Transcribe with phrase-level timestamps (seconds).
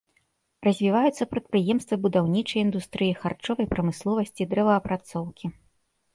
[0.67, 5.45] Развіваюцца прадпрыемствы будаўнічай індустрыі, харчовай прамысловасці, дрэваапрацоўкі.